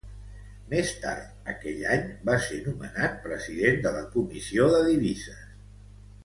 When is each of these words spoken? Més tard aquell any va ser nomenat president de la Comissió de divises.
Més 0.69 0.93
tard 1.01 1.51
aquell 1.53 1.83
any 1.95 2.07
va 2.29 2.37
ser 2.45 2.57
nomenat 2.69 3.19
president 3.27 3.79
de 3.85 3.93
la 3.99 4.03
Comissió 4.17 4.67
de 4.73 4.83
divises. 4.91 5.47